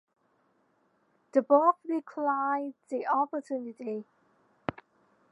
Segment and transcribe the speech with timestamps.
[1.31, 4.03] The Pope declined the opportunity.